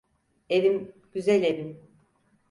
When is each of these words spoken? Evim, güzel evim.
Evim, 0.49 0.93
güzel 1.13 1.43
evim. 1.43 1.79